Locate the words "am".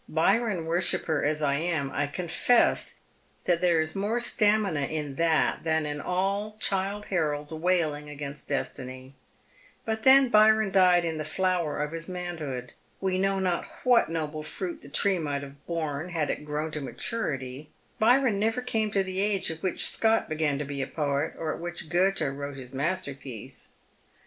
1.57-1.91